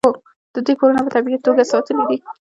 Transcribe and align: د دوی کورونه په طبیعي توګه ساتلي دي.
د 0.53 0.55
دوی 0.65 0.75
کورونه 0.79 1.01
په 1.03 1.11
طبیعي 1.15 1.39
توګه 1.45 1.63
ساتلي 1.71 2.03
دي. 2.09 2.17